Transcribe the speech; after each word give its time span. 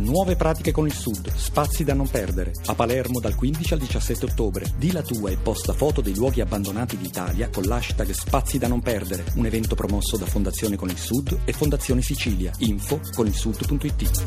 Nuove 0.00 0.34
pratiche 0.34 0.72
con 0.72 0.86
il 0.86 0.94
Sud, 0.94 1.30
spazi 1.34 1.84
da 1.84 1.92
non 1.92 2.08
perdere. 2.08 2.52
A 2.66 2.74
Palermo 2.74 3.20
dal 3.20 3.34
15 3.34 3.74
al 3.74 3.80
17 3.80 4.24
ottobre. 4.24 4.64
Di 4.78 4.92
la 4.92 5.02
tua 5.02 5.28
e 5.28 5.36
posta 5.36 5.74
foto 5.74 6.00
dei 6.00 6.14
luoghi 6.14 6.40
abbandonati 6.40 6.96
d'Italia 6.96 7.50
con 7.50 7.64
l'hashtag 7.64 8.10
Spazi 8.10 8.56
da 8.56 8.66
non 8.66 8.80
perdere. 8.80 9.26
Un 9.36 9.44
evento 9.44 9.74
promosso 9.74 10.16
da 10.16 10.24
Fondazione 10.24 10.76
con 10.76 10.88
il 10.88 10.96
Sud 10.96 11.40
e 11.44 11.52
Fondazione 11.52 12.00
Sicilia. 12.00 12.50
Info 12.60 12.98
con 13.14 13.26
il 13.26 13.34
sud.it. 13.34 14.22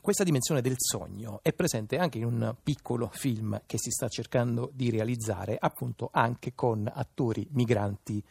Questa 0.00 0.24
dimensione 0.24 0.62
del 0.62 0.76
sogno 0.78 1.40
è 1.42 1.52
presente 1.52 1.98
anche 1.98 2.16
in 2.16 2.24
un 2.24 2.56
piccolo 2.62 3.10
film 3.12 3.60
che 3.66 3.76
si 3.78 3.90
sta 3.90 4.08
cercando 4.08 4.70
di 4.72 4.88
realizzare, 4.88 5.58
appunto 5.60 6.08
anche 6.10 6.54
con 6.54 6.90
attori 6.92 7.46
migranti 7.52 8.24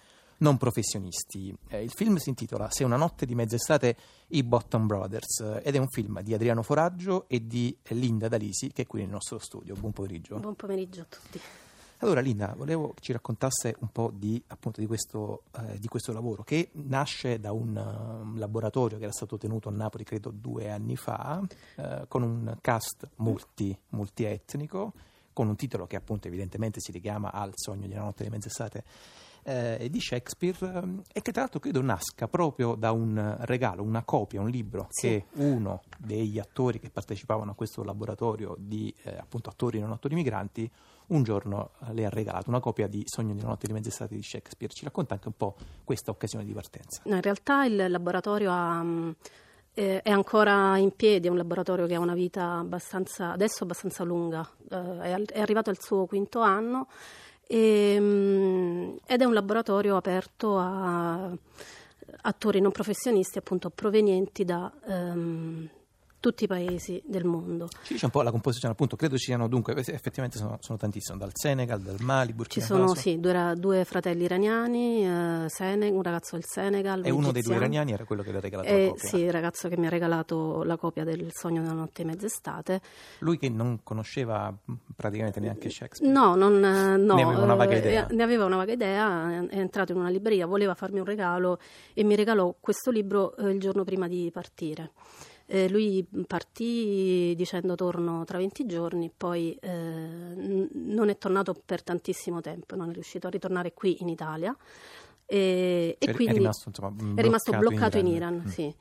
non 0.44 0.58
professionisti. 0.58 1.56
Eh, 1.70 1.82
il 1.82 1.92
film 1.92 2.18
si 2.18 2.28
intitola 2.28 2.70
Se 2.70 2.84
una 2.84 2.98
notte 2.98 3.26
di 3.26 3.34
mezz'estate 3.34 3.96
i 4.28 4.44
Bottom 4.44 4.86
Brothers 4.86 5.40
eh, 5.40 5.62
ed 5.64 5.76
è 5.76 5.78
un 5.78 5.88
film 5.88 6.22
di 6.22 6.34
Adriano 6.34 6.62
Foraggio 6.62 7.26
e 7.28 7.48
di 7.48 7.76
Linda 7.90 8.28
Dalisi 8.28 8.70
che 8.72 8.84
è 8.84 8.86
qui 8.86 9.00
nel 9.02 9.10
nostro 9.10 9.40
studio. 9.40 9.74
Buon 9.76 9.94
pomeriggio. 9.94 10.38
Buon 10.38 10.56
pomeriggio 10.56 11.02
a 11.02 11.06
tutti. 11.06 11.40
Allora 12.00 12.20
Linda, 12.20 12.54
volevo 12.58 12.90
che 12.94 13.02
ci 13.02 13.14
raccontasse 13.14 13.78
un 13.80 13.88
po' 13.90 14.12
di, 14.14 14.44
appunto, 14.48 14.82
di, 14.82 14.88
questo, 14.88 15.44
eh, 15.58 15.80
di 15.80 15.88
questo, 15.88 16.12
lavoro 16.12 16.44
che 16.44 16.72
nasce 16.74 17.40
da 17.40 17.54
un 17.54 17.78
uh, 18.34 18.38
laboratorio 18.38 18.98
che 18.98 19.04
era 19.04 19.14
stato 19.14 19.38
tenuto 19.38 19.70
a 19.70 19.72
Napoli 19.72 20.04
credo 20.04 20.30
due 20.30 20.70
anni 20.70 20.98
fa 20.98 21.42
uh, 21.76 21.84
con 22.10 22.24
un 22.24 22.58
cast 22.60 23.08
multi, 23.18 23.78
multietnico 23.90 24.92
con 25.32 25.48
un 25.48 25.56
titolo 25.56 25.88
che 25.88 25.96
appunto 25.96 26.28
evidentemente 26.28 26.82
si 26.82 26.92
richiama 26.92 27.32
al 27.32 27.54
sogno 27.56 27.88
di 27.88 27.94
una 27.94 28.04
notte 28.04 28.26
di 28.26 28.30
mezz'estate 28.30 28.84
eh, 29.44 29.88
di 29.90 30.00
Shakespeare 30.00 30.58
ehm, 30.62 31.02
e 31.12 31.22
che 31.22 31.32
tra 31.32 31.42
l'altro 31.42 31.60
credo 31.60 31.82
nasca 31.82 32.28
proprio 32.28 32.76
da 32.76 32.92
un 32.92 33.38
regalo, 33.42 33.84
una 33.84 34.04
copia, 34.04 34.42
un 34.42 34.50
libro 34.50 34.88
sì. 34.90 35.08
che 35.08 35.26
uno 35.34 35.82
degli 35.98 36.40
attori 36.40 36.80
che 36.80 36.90
partecipavano 36.90 37.52
a 37.52 37.54
questo 37.54 37.84
laboratorio 37.84 38.56
di 38.58 38.94
eh, 39.04 39.18
appunto 39.18 39.50
attori 39.50 39.80
non 39.80 39.92
attori 39.92 40.16
migranti 40.16 40.70
un 41.08 41.24
giorno 41.24 41.72
eh, 41.88 41.94
le 41.94 42.06
ha 42.06 42.10
regalato 42.10 42.50
una 42.50 42.60
copia 42.60 42.88
di 42.88 43.04
Sogno 43.06 43.34
di 43.34 43.40
una 43.40 43.50
notte 43.50 43.68
di 43.68 43.74
mezz'estate 43.74 44.16
di 44.16 44.24
Shakespeare. 44.24 44.74
Ci 44.74 44.86
racconta 44.86 45.16
anche 45.16 45.28
un 45.28 45.36
po' 45.36 45.56
questa 45.84 46.12
occasione 46.12 46.46
di 46.46 46.54
partenza. 46.54 47.02
No, 47.06 47.16
in 47.16 47.22
realtà 47.22 47.66
il 47.66 47.90
laboratorio 47.90 48.52
ha, 48.52 48.82
mm, 48.82 49.12
è 49.74 50.10
ancora 50.10 50.78
in 50.78 50.96
piedi, 50.96 51.28
è 51.28 51.30
un 51.30 51.38
laboratorio 51.38 51.86
che 51.88 51.96
ha 51.96 52.00
una 52.00 52.14
vita 52.14 52.60
abbastanza, 52.60 53.32
adesso 53.32 53.64
abbastanza 53.64 54.04
lunga, 54.04 54.48
eh, 54.70 55.26
è 55.26 55.42
arrivato 55.42 55.70
al 55.70 55.80
suo 55.80 56.06
quinto 56.06 56.40
anno 56.40 56.88
e, 57.54 57.94
ehm, 57.94 58.98
ed 59.06 59.22
è 59.22 59.26
un 59.26 59.34
laboratorio 59.34 59.96
aperto 59.96 60.58
a 60.58 61.32
attori 62.26 62.62
non 62.62 62.72
professionisti 62.72 63.38
appunto 63.38 63.70
provenienti 63.70 64.44
da 64.46 64.72
um, 64.86 65.70
tutti 66.24 66.46
i 66.46 66.48
paesi 66.48 67.04
del 67.06 67.26
mondo. 67.26 67.68
Ci 67.84 67.92
dice 67.92 68.06
un 68.06 68.12
po' 68.12 68.22
la 68.22 68.32
composizione, 68.32 68.74
appunto, 68.74 68.96
credo 68.96 69.18
ci 69.18 69.26
siano 69.26 69.50
dunque, 69.50 69.76
effettivamente 69.76 70.38
sono, 70.38 70.58
sono 70.62 70.78
tantissimi, 70.78 71.18
dal 71.18 71.32
Senegal, 71.34 71.82
dal 71.82 71.98
Mali, 72.00 72.32
Burkina 72.32 72.66
Faso. 72.66 72.80
Ci 72.80 72.88
sono, 72.88 72.96
sì, 72.96 73.20
due, 73.20 73.54
due, 73.58 73.84
fratelli 73.84 74.24
iraniani, 74.24 75.06
uh, 75.06 75.50
Sene, 75.50 75.90
un 75.90 76.02
ragazzo 76.02 76.38
del 76.38 76.46
Senegal. 76.46 77.06
E 77.06 77.10
uno 77.10 77.34
dei 77.34 77.42
due 77.42 77.56
iraniani 77.56 77.92
era 77.92 78.06
quello 78.06 78.22
che 78.22 78.32
le 78.32 78.38
ha 78.38 78.40
regalato 78.40 78.70
eh, 78.70 78.84
la 78.86 78.90
copia? 78.92 79.10
Sì, 79.10 79.18
il 79.18 79.32
ragazzo 79.34 79.68
che 79.68 79.78
mi 79.78 79.86
ha 79.86 79.90
regalato 79.90 80.64
la 80.64 80.78
copia 80.78 81.04
del 81.04 81.28
Sogno 81.34 81.62
della 81.62 81.74
notte 81.74 82.04
e 82.04 82.06
mezz'estate. 82.06 82.82
Lui 83.20 83.38
che 83.38 83.50
non 83.50 83.82
conosceva 83.84 84.56
praticamente 84.96 85.42
neanche 85.42 85.70
Shakespeare? 85.70 86.10
No, 86.10 86.36
non, 86.36 86.58
no 86.58 87.16
ne 87.16 87.22
aveva 87.22 87.44
una 87.44 87.56
vaga 87.56 87.76
idea. 87.76 88.08
Eh, 88.08 88.16
ne 88.16 88.24
aveva 88.24 88.46
una 88.46 88.56
vaga 88.56 88.72
idea, 88.72 89.46
è 89.50 89.58
entrato 89.58 89.92
in 89.92 89.98
una 89.98 90.10
libreria, 90.10 90.46
voleva 90.46 90.74
farmi 90.74 91.00
un 91.00 91.06
regalo 91.06 91.60
e 91.94 92.06
mi 92.06 92.16
regalò 92.16 92.56
questo 92.62 92.92
libro 92.92 93.36
eh, 93.36 93.50
il 93.50 93.60
giorno 93.60 93.84
prima 93.84 94.08
di 94.08 94.30
partire. 94.32 94.92
Eh, 95.46 95.70
lui 95.70 96.08
partì 96.26 97.34
dicendo 97.36 97.76
torno 97.76 98.24
tra 98.24 98.38
20 98.38 98.66
giorni, 98.66 99.12
poi 99.16 99.58
eh, 99.62 99.70
n- 99.70 100.70
non 100.72 101.10
è 101.10 101.18
tornato 101.18 101.54
per 101.54 101.84
tantissimo 101.84 102.42
tempo, 102.42 102.76
non 102.76 102.90
è 102.90 102.94
riuscito 102.94 103.28
a 103.28 103.30
ritornare 103.30 103.74
qui 103.74 104.02
in 104.02 104.08
Italia. 104.08 104.56
E, 105.26 105.98
e 106.00 106.06
è, 106.06 106.14
quindi 106.14 106.36
è 106.36 106.38
rimasto, 106.38 106.70
insomma, 106.70 106.92
bloccato, 106.92 107.20
è 107.20 107.24
rimasto 107.24 107.52
bloccato 107.58 107.98
in 107.98 108.08
Iran, 108.08 108.34
in 108.34 108.40
Iran 108.40 108.48
mm. 108.48 108.50
sì. 108.50 108.76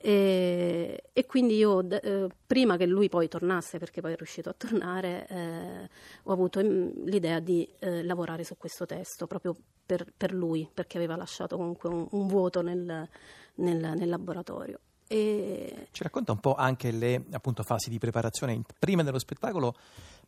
E, 0.00 1.02
e, 1.12 1.26
quindi 1.26 1.56
io, 1.56 1.88
eh, 1.90 2.28
prima 2.46 2.76
che 2.76 2.86
lui 2.86 3.08
poi 3.08 3.26
tornasse, 3.26 3.78
perché 3.78 4.00
poi 4.00 4.12
è 4.12 4.16
riuscito 4.16 4.48
a 4.48 4.54
tornare, 4.56 5.26
eh, 5.28 5.88
ho 6.22 6.32
avuto 6.32 6.60
l'idea 6.60 7.40
di 7.40 7.68
eh, 7.80 8.04
lavorare 8.04 8.44
su 8.44 8.56
questo 8.56 8.86
testo 8.86 9.26
proprio 9.26 9.56
per, 9.84 10.06
per, 10.16 10.32
lui, 10.32 10.68
perché 10.72 10.98
aveva 10.98 11.16
lasciato 11.16 11.56
comunque 11.56 11.88
un, 11.88 12.06
un 12.10 12.26
vuoto 12.28 12.62
nel, 12.62 13.08
nel, 13.56 13.92
nel 13.96 14.08
laboratorio. 14.08 14.78
E... 15.08 15.88
Ci 15.90 16.02
racconta 16.02 16.32
un 16.32 16.38
po' 16.38 16.54
anche 16.54 16.90
le 16.90 17.24
appunto, 17.30 17.62
fasi 17.62 17.88
di 17.90 17.98
preparazione 17.98 18.60
prima 18.78 19.02
dello 19.02 19.18
spettacolo, 19.18 19.74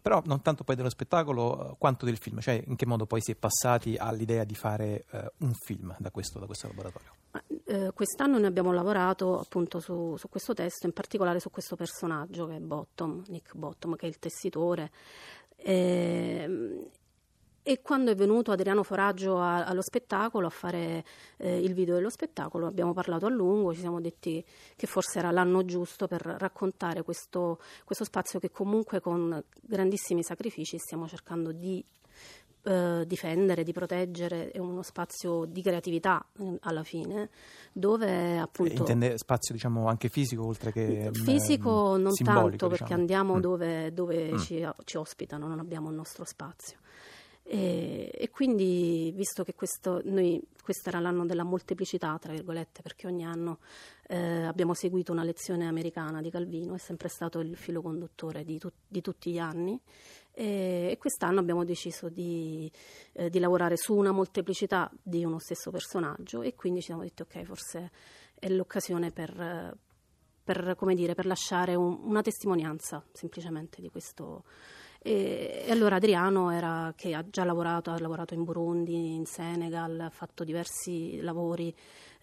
però 0.01 0.23
non 0.25 0.41
tanto 0.41 0.65
poi 0.65 0.75
dello 0.75 0.89
spettacolo 0.89 1.77
quanto 1.79 2.07
del 2.07 2.17
film, 2.17 2.41
cioè 2.41 2.63
in 2.67 2.77
che 2.77 2.87
modo 2.87 3.07
poi 3.07 3.21
si 3.21 3.33
è 3.33 3.35
passati 3.35 3.97
all'idea 3.97 4.45
di 4.45 4.55
fare 4.55 5.05
eh, 5.11 5.33
un 5.39 5.53
film 5.53 5.95
da 5.99 6.11
questo, 6.11 6.39
da 6.39 6.47
questo 6.47 6.67
laboratorio. 6.67 7.13
Eh, 7.67 7.93
quest'anno 7.95 8.39
noi 8.39 8.47
abbiamo 8.47 8.73
lavorato 8.73 9.39
appunto 9.39 9.79
su, 9.79 10.17
su, 10.17 10.29
questo 10.29 10.55
testo, 10.55 10.87
in 10.87 10.93
particolare 10.93 11.39
su 11.41 11.51
questo 11.51 11.77
personaggio 11.77 12.47
che 12.47 12.57
è 12.57 12.61
Bottom, 12.61 13.23
Nick 13.29 13.55
Bottom, 13.55 13.97
che 13.97 14.07
è 14.07 14.09
il 14.09 14.19
tessitore. 14.19 14.91
Eh, 15.57 16.89
e 17.71 17.83
quando 17.83 18.11
è 18.11 18.17
venuto 18.17 18.51
Adriano 18.51 18.83
Foraggio 18.83 19.39
a, 19.39 19.65
allo 19.65 19.81
spettacolo 19.81 20.49
a 20.49 20.51
fare 20.51 21.05
eh, 21.37 21.61
il 21.61 21.73
video 21.73 21.95
dello 21.95 22.11
spettacolo, 22.11 22.67
abbiamo 22.67 22.93
parlato 22.93 23.27
a 23.27 23.29
lungo, 23.29 23.73
ci 23.73 23.79
siamo 23.79 24.01
detti 24.01 24.45
che 24.75 24.87
forse 24.89 25.21
era 25.21 25.31
l'anno 25.31 25.65
giusto 25.65 26.09
per 26.09 26.21
raccontare 26.21 27.05
questo, 27.05 27.61
questo 27.85 28.03
spazio 28.03 28.41
che 28.41 28.51
comunque 28.51 29.01
con 29.01 29.41
grandissimi 29.63 30.25
sacrifici 30.25 30.79
stiamo 30.79 31.07
cercando 31.07 31.53
di 31.53 31.85
eh, 32.65 33.05
difendere, 33.07 33.63
di 33.63 33.73
proteggere, 33.73 34.51
è 34.51 34.59
uno 34.59 34.83
spazio 34.83 35.45
di 35.45 35.63
creatività 35.63 36.27
eh, 36.41 36.59
alla 36.63 36.83
fine, 36.83 37.31
dove 37.73 38.37
appunto... 38.37 38.73
Intende 38.73 39.17
spazio 39.17 39.55
diciamo 39.55 39.87
anche 39.87 40.09
fisico 40.09 40.45
oltre 40.45 40.73
che... 40.73 41.11
Fisico 41.13 41.95
mm, 41.97 42.03
non 42.03 42.15
tanto 42.15 42.67
perché 42.67 42.83
diciamo. 42.83 43.01
andiamo 43.01 43.37
mm. 43.37 43.41
dove, 43.41 43.93
dove 43.93 44.33
mm. 44.33 44.39
ci, 44.39 44.69
ci 44.83 44.97
ospitano, 44.97 45.47
non 45.47 45.61
abbiamo 45.61 45.89
il 45.89 45.95
nostro 45.95 46.25
spazio. 46.25 46.79
E, 47.43 48.11
e, 48.15 48.31
quindi, 48.31 49.13
visto 49.15 49.43
che 49.43 49.55
questo, 49.55 50.01
noi, 50.05 50.41
questo 50.63 50.89
era 50.89 51.01
l'anno 51.01 51.27
della 51.27 51.43
molteplicità, 51.43 52.17
tra 52.21 52.33
virgolette, 52.33 52.81
perché 52.81 53.07
ogni 53.07 53.25
anno 53.25 53.59
eh, 54.07 54.45
abbiamo 54.45 54.73
seguito 54.75 55.11
una 55.11 55.25
lezione 55.25 55.67
americana 55.67 56.21
di 56.21 56.31
Calvino, 56.31 56.75
è 56.75 56.79
sempre 56.79 57.09
stato 57.09 57.41
il 57.41 57.57
filo 57.57 57.83
conduttore 57.83 58.45
di, 58.45 58.59
tu, 58.59 58.71
di 58.87 59.01
tutti 59.01 59.33
gli 59.33 59.39
anni, 59.39 59.81
e, 60.33 60.91
e, 60.93 60.97
quest'anno 60.97 61.41
abbiamo 61.41 61.65
deciso 61.65 62.09
di, 62.09 62.71
eh, 63.15 63.29
di, 63.31 63.39
lavorare 63.41 63.77
su 63.77 63.95
una 63.97 64.13
molteplicità 64.13 64.91
di 65.03 65.25
uno 65.25 65.41
stesso 65.41 65.71
personaggio 65.71 66.43
e 66.43 66.55
quindi 66.55 66.81
ci 66.81 66.87
siamo 66.87 67.03
detti 67.03 67.23
ok, 67.23 67.43
forse 67.43 67.91
è 68.39 68.49
l'occasione 68.49 69.11
per, 69.11 69.77
per, 70.45 70.77
dire, 70.95 71.15
per 71.15 71.27
lasciare 71.27 71.75
un, 71.75 71.99
una 72.05 72.23
testimonianza 72.23 73.05
semplicemente 73.13 73.81
di 73.81 73.89
questo 73.89 74.45
e, 75.03 75.65
e, 75.67 75.71
allora 75.71 75.97
Adriano 75.97 76.51
era, 76.51 76.93
che 76.95 77.15
ha 77.15 77.25
già 77.29 77.45
lavorato, 77.45 77.91
ha 77.91 77.99
lavorato 77.99 78.35
in 78.35 78.45
Burundi, 78.45 79.15
in 79.15 79.25
Senegal, 79.25 79.99
ha 79.99 80.11
fatto 80.11 80.45
diversi 80.45 81.21
lavori 81.23 81.75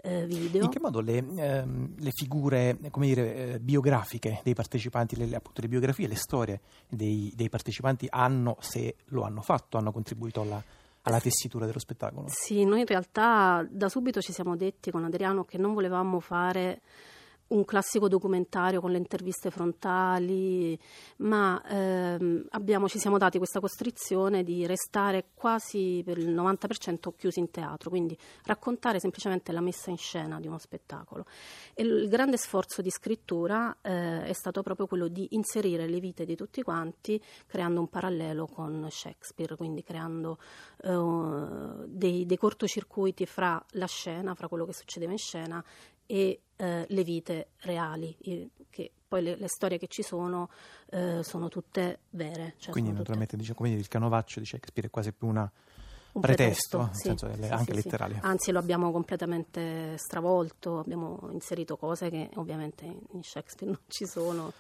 eh, 0.04 0.26
video. 0.28 0.64
In 0.64 0.70
che 0.70 0.80
modo 0.80 1.02
le, 1.02 1.18
ehm, 1.18 1.96
le 1.98 2.12
figure 2.12 2.78
dire, 2.80 3.36
eh, 3.36 3.60
biografiche 3.60 4.42
dei 4.44 4.54
partecipanti, 4.54 5.16
le, 5.16 5.36
appunto 5.36 5.62
le 5.62 5.68
biografie, 5.68 6.08
le 6.08 6.16
storie 6.16 6.62
dei, 6.88 7.34
dei, 7.36 7.50
partecipanti 7.50 8.06
hanno, 8.10 8.58
se 8.60 8.96
lo 9.06 9.24
hanno 9.24 9.42
fatto, 9.42 9.78
hanno 9.78 9.92
contribuito 9.92 10.42
alla, 10.42 10.62
alla 11.02 11.20
tessitura 11.20 11.66
dello 11.66 11.80
spettacolo? 11.80 12.28
Sì, 12.30 12.64
noi 12.64 12.82
in 12.82 12.86
realtà 12.86 13.68
da 13.68 13.90
subito 13.90 14.22
ci 14.22 14.34
siamo 14.34 14.56
detti 14.56 14.92
con 14.92 15.04
Adriano 15.04 15.46
che 15.46 15.58
non 15.58 15.74
volevamo 15.74 16.20
fare 16.20 16.82
un 17.50 17.64
classico 17.66 18.08
documentario 18.08 18.82
con 18.82 18.92
le 18.92 18.98
interviste 18.98 19.52
frontali, 19.52 20.78
ma 21.18 21.62
ehm, 21.66 22.48
abbiamo, 22.52 22.88
ci 22.88 23.00
siamo 23.00 23.18
dati 23.18 23.38
questa 23.38 23.60
costrizione 23.60 24.44
di 24.44 24.66
restare 24.66 25.30
quasi 25.34 26.02
per 26.04 26.18
il 26.18 26.30
90% 26.34 27.14
chiusi 27.16 27.40
in 27.40 27.52
teatro, 27.52 27.90
quindi 27.90 28.18
raccontare 28.44 29.00
semplicemente 29.00 29.52
la 29.52 29.62
messa 29.62 29.90
in 29.90 29.98
scena 29.98 30.40
di 30.40 30.48
uno 30.48 30.58
spettacolo. 30.58 31.26
E 31.74 31.84
il 31.84 32.10
grande 32.10 32.38
sforzo 32.38 32.82
di 32.82 32.90
scrittura 32.90 33.78
eh, 33.82 34.24
è 34.24 34.34
stato 34.34 34.62
proprio 34.62 34.88
quello 34.88 35.08
di 35.08 35.28
inserire 35.32 35.88
le 35.88 36.00
vite 36.00 36.26
di 36.26 36.36
tutti 36.36 36.62
quanti, 36.62 37.22
creando 37.46 37.80
un 37.80 37.88
parallelo 37.88 38.48
con 38.48 38.88
Shakespeare, 38.90 39.56
quindi 39.56 39.84
creando 39.84 40.38
eh, 40.84 41.86
dei, 41.88 42.26
dei 42.26 42.38
cortocircuiti 42.38 43.26
fra 43.26 43.64
la 43.72 43.88
scena, 43.88 44.36
fra 44.36 44.48
quello 44.48 44.66
che 44.66 44.74
succedeva 44.74 45.12
in 45.12 45.18
scena 45.18 45.64
e 46.08 46.42
eh, 46.58 46.86
le 46.88 47.04
vite 47.04 47.50
reali, 47.62 48.16
che 48.70 48.92
poi 49.08 49.24
le, 49.24 49.36
le 49.38 49.48
storie 49.48 49.78
che 49.78 49.88
ci 49.88 50.04
sono 50.04 50.50
eh, 50.90 51.24
sono 51.24 51.48
tutte 51.48 52.00
vere. 52.12 52.56
Cioè 52.58 52.72
Quindi 52.72 52.92
naturalmente 52.92 53.32
tutte... 53.32 53.44
dice, 53.44 53.54
come 53.54 53.70
dire, 53.70 53.82
il 53.82 53.88
canovaccio 53.88 54.40
di 54.40 54.46
Shakespeare 54.46 54.90
è 54.90 54.92
quasi 54.92 55.14
più 55.14 55.28
una, 55.28 55.50
un 56.12 56.22
pretesto, 56.22 56.90
pretesto, 56.92 57.28
sì, 57.28 57.32
delle- 57.32 57.48
sì, 57.48 57.54
anche 57.54 57.74
sì. 57.74 57.84
letterale. 57.84 58.20
Anzi, 58.22 58.52
lo 58.52 58.60
abbiamo 58.60 58.92
completamente 58.92 59.98
stravolto, 59.98 60.80
abbiamo 60.80 61.30
inserito 61.32 61.78
cose 61.78 62.10
che 62.10 62.30
ovviamente 62.36 62.86
in 62.86 63.24
Shakespeare 63.24 63.72
non 63.72 63.82
ci 63.88 64.06
sono. 64.06 64.52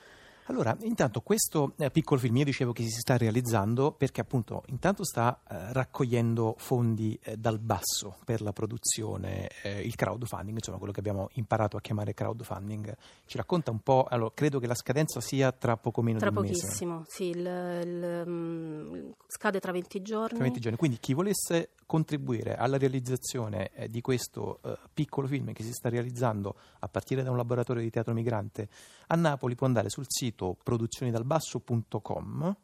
Allora, 0.49 0.77
intanto 0.81 1.19
questo 1.21 1.73
eh, 1.77 1.91
piccolo 1.91 2.21
film 2.21 2.37
io 2.37 2.45
dicevo 2.45 2.71
che 2.71 2.83
si 2.83 2.99
sta 2.99 3.17
realizzando 3.17 3.91
perché 3.91 4.21
appunto 4.21 4.63
intanto 4.67 5.03
sta 5.03 5.41
eh, 5.49 5.73
raccogliendo 5.73 6.55
fondi 6.57 7.19
eh, 7.21 7.35
dal 7.35 7.59
basso 7.59 8.15
per 8.23 8.41
la 8.41 8.53
produzione, 8.53 9.49
eh, 9.63 9.81
il 9.81 9.95
crowdfunding, 9.95 10.55
insomma 10.55 10.77
quello 10.77 10.93
che 10.93 10.99
abbiamo 11.01 11.27
imparato 11.33 11.75
a 11.75 11.81
chiamare 11.81 12.13
crowdfunding. 12.13 12.95
Ci 13.25 13.35
racconta 13.35 13.71
un 13.71 13.79
po', 13.79 14.05
allora 14.09 14.31
credo 14.33 14.59
che 14.59 14.67
la 14.67 14.75
scadenza 14.75 15.19
sia 15.19 15.51
tra 15.51 15.75
poco 15.75 16.01
meno 16.01 16.19
Tra 16.19 16.29
di 16.29 16.37
un 16.37 16.43
mese. 16.43 16.61
pochissimo, 16.61 17.03
sì, 17.07 17.25
il, 17.25 17.39
il, 17.83 18.23
mm, 18.25 19.09
scade 19.37 19.59
tra 19.59 19.71
20 19.71 20.01
giorni. 20.01 20.35
Tra 20.35 20.43
20 20.43 20.59
giorni. 20.59 20.77
Quindi 20.77 20.97
chi 20.97 21.13
volesse 21.13 21.69
contribuire 21.85 22.55
alla 22.57 22.77
realizzazione 22.77 23.69
eh, 23.73 23.87
di 23.89 24.01
questo 24.01 24.59
eh, 24.63 24.77
piccolo 24.93 25.27
film 25.27 25.53
che 25.53 25.63
si 25.63 25.71
sta 25.71 25.89
realizzando 25.89 26.55
a 26.79 26.87
partire 26.87 27.21
da 27.23 27.29
un 27.29 27.37
laboratorio 27.37 27.83
di 27.83 27.89
teatro 27.89 28.13
migrante 28.13 28.67
a 29.07 29.15
Napoli 29.15 29.55
può 29.55 29.67
andare 29.67 29.89
sul 29.89 30.05
sito 30.07 30.57
produzionidalbasso.com 30.61 32.55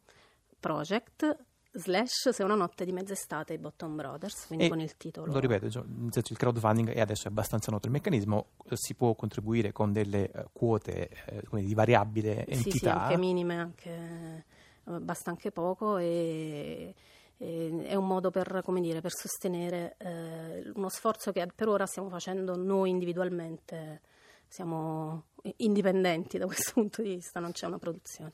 Project 0.58 1.38
slash 1.76 2.28
Se 2.30 2.42
una 2.44 2.54
notte 2.54 2.84
di 2.84 2.92
mezz'estate 2.92 3.54
i 3.54 3.58
Bottom 3.58 3.96
Brothers, 3.96 4.46
quindi 4.46 4.66
E 4.66 4.68
con 4.68 4.80
il 4.80 4.96
titolo. 4.96 5.32
Lo 5.32 5.38
ripeto, 5.38 5.66
il 5.66 6.36
crowdfunding 6.36 6.94
e 6.94 7.00
adesso 7.00 7.26
è 7.26 7.30
abbastanza 7.30 7.70
noto 7.70 7.86
il 7.86 7.92
meccanismo, 7.92 8.50
eh, 8.68 8.76
si 8.76 8.94
può 8.94 9.14
contribuire 9.14 9.72
con 9.72 9.92
delle 9.92 10.30
eh, 10.30 10.46
quote 10.52 11.10
di 11.50 11.74
variabile 11.74 12.46
Sì, 12.48 12.54
sì, 12.56 12.68
entità. 12.68 13.02
anche 13.02 13.16
minime, 13.16 13.58
anche, 13.58 14.44
basta 14.84 15.30
anche 15.30 15.50
poco 15.50 15.96
e, 15.96 16.94
e 17.36 17.84
è 17.84 17.94
un 17.94 18.06
modo 18.06 18.30
per, 18.30 18.62
dire, 18.80 19.00
per 19.00 19.12
sostenere 19.12 19.96
eh, 19.98 20.70
uno 20.74 20.88
sforzo 20.88 21.32
che 21.32 21.46
per 21.54 21.68
ora 21.68 21.86
stiamo 21.86 22.08
facendo 22.08 22.56
noi 22.56 22.90
individualmente, 22.90 24.00
siamo 24.46 25.24
indipendenti 25.56 26.38
da 26.38 26.46
questo 26.46 26.72
punto 26.80 27.02
di 27.02 27.14
vista, 27.14 27.40
non 27.40 27.52
c'è 27.52 27.66
una 27.66 27.78
produzione. 27.78 28.32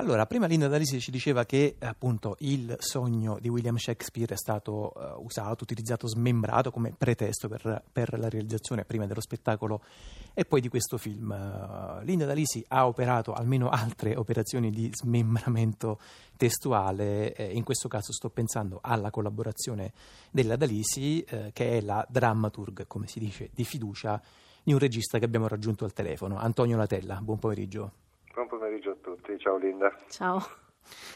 Allora, 0.00 0.26
prima 0.26 0.46
Linda 0.46 0.68
Dalisi 0.68 1.00
ci 1.00 1.10
diceva 1.10 1.44
che 1.44 1.74
appunto 1.80 2.36
il 2.40 2.76
sogno 2.78 3.36
di 3.40 3.48
William 3.48 3.76
Shakespeare 3.76 4.34
è 4.34 4.36
stato 4.36 4.94
eh, 4.94 5.20
usato, 5.24 5.64
utilizzato, 5.64 6.06
smembrato 6.06 6.70
come 6.70 6.94
pretesto 6.96 7.48
per, 7.48 7.82
per 7.90 8.16
la 8.16 8.28
realizzazione 8.28 8.84
prima 8.84 9.06
dello 9.06 9.20
spettacolo 9.20 9.82
e 10.34 10.44
poi 10.44 10.60
di 10.60 10.68
questo 10.68 10.98
film. 10.98 11.32
Eh, 11.32 12.04
Linda 12.04 12.26
Dalisi 12.26 12.64
ha 12.68 12.86
operato 12.86 13.32
almeno 13.32 13.70
altre 13.70 14.14
operazioni 14.14 14.70
di 14.70 14.88
smembramento 14.94 15.98
testuale, 16.36 17.34
eh, 17.34 17.52
in 17.52 17.64
questo 17.64 17.88
caso 17.88 18.12
sto 18.12 18.30
pensando 18.30 18.78
alla 18.80 19.10
collaborazione 19.10 19.92
della 20.30 20.54
Dalisi, 20.54 21.22
eh, 21.22 21.50
che 21.52 21.78
è 21.78 21.80
la 21.80 22.06
dramaturg, 22.08 22.86
come 22.86 23.08
si 23.08 23.18
dice, 23.18 23.50
di 23.52 23.64
fiducia 23.64 24.22
di 24.62 24.72
un 24.72 24.78
regista 24.78 25.18
che 25.18 25.24
abbiamo 25.24 25.48
raggiunto 25.48 25.84
al 25.84 25.92
telefono, 25.92 26.38
Antonio 26.38 26.76
Latella. 26.76 27.16
Buon 27.20 27.40
pomeriggio. 27.40 28.06
Tutti, 29.28 29.38
ciao 29.38 29.58
Linda. 29.58 29.94
Ciao. 30.08 30.42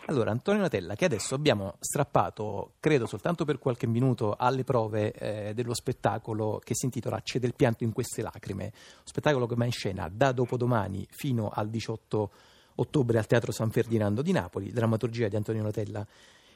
Allora, 0.06 0.30
Antonio 0.30 0.60
Natella, 0.60 0.94
che 0.94 1.06
adesso 1.06 1.34
abbiamo 1.34 1.76
strappato, 1.80 2.74
credo 2.78 3.06
soltanto 3.06 3.46
per 3.46 3.58
qualche 3.58 3.86
minuto, 3.86 4.34
alle 4.36 4.64
prove 4.64 5.12
eh, 5.12 5.54
dello 5.54 5.72
spettacolo 5.72 6.60
che 6.62 6.74
si 6.74 6.84
intitola 6.84 7.22
C'è 7.22 7.38
del 7.38 7.54
pianto 7.54 7.84
in 7.84 7.92
queste 7.92 8.20
lacrime, 8.20 8.70
spettacolo 9.04 9.46
che 9.46 9.54
va 9.54 9.64
in 9.64 9.72
scena 9.72 10.10
da 10.12 10.32
dopodomani 10.32 11.06
fino 11.10 11.48
al 11.48 11.70
18 11.70 12.30
ottobre 12.74 13.16
al 13.16 13.26
Teatro 13.26 13.50
San 13.50 13.70
Ferdinando 13.70 14.20
di 14.20 14.32
Napoli, 14.32 14.72
drammaturgia 14.72 15.28
di 15.28 15.36
Antonio 15.36 15.62
Natella 15.62 16.06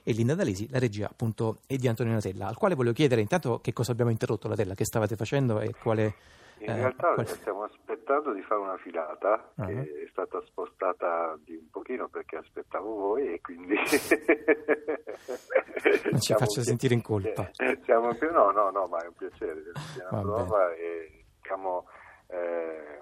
e 0.03 0.12
Linda 0.12 0.35
D'Alesi, 0.35 0.69
la 0.70 0.79
regia 0.79 1.08
appunto 1.08 1.61
è 1.67 1.76
di 1.76 1.88
Antonio 1.88 2.12
Natella, 2.12 2.49
al 2.49 2.56
quale 2.56 2.75
volevo 2.75 2.94
chiedere 2.94 3.23
intanto 3.23 3.61
che 3.61 3.73
cosa 3.73 3.93
abbiamo 3.93 4.11
interrotto 4.11 4.47
Natella, 4.47 4.75
che 4.75 4.85
stavate 4.85 5.17
facendo 5.17 5.58
e 5.61 5.73
quale... 5.73 6.14
In 6.58 6.70
eh, 6.70 6.75
realtà 6.75 7.12
qual- 7.14 7.26
stiamo 7.29 7.62
aspettando 7.64 8.32
di 8.32 8.43
fare 8.43 8.61
una 8.61 8.76
filata 8.79 9.53
Ah. 9.56 9.67
che 9.67 9.81
è 10.05 10.08
stata 10.11 10.41
spostata 10.47 11.37
di 11.44 11.55
un 11.55 11.69
pochino 11.70 12.08
perché 12.08 12.37
aspettavo 12.37 12.94
voi 12.94 13.35
e 13.35 13.41
quindi... 13.41 13.75
Non 16.11 16.20
ci 16.20 16.35
più- 16.35 16.62
sentire 16.62 16.94
in 16.94 17.03
colpa. 17.03 17.50
Siamo 17.85 18.14
più... 18.14 18.31
No, 18.31 18.50
no, 18.50 18.70
no, 18.70 18.87
ma 18.87 19.03
è 19.03 19.06
un 19.06 19.14
piacere, 19.14 19.61
è 19.62 20.06
una 20.11 20.20
prova 20.20 20.73
e 20.75 21.25
siamo 21.43 21.87
eh, 22.29 22.99